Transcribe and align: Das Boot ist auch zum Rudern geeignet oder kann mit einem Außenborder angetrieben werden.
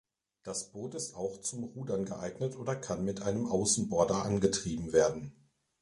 Das 0.41 0.71
Boot 0.71 0.95
ist 0.95 1.13
auch 1.13 1.41
zum 1.41 1.63
Rudern 1.63 2.05
geeignet 2.05 2.57
oder 2.57 2.75
kann 2.75 3.05
mit 3.05 3.21
einem 3.21 3.45
Außenborder 3.45 4.23
angetrieben 4.23 4.93
werden. 4.93 5.31